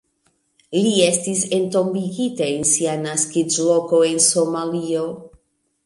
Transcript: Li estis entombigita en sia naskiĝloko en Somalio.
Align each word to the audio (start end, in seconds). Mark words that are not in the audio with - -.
Li 0.85 0.93
estis 1.07 1.43
entombigita 1.59 2.49
en 2.55 2.65
sia 2.73 2.97
naskiĝloko 3.05 4.05
en 4.13 4.23
Somalio. 4.33 5.09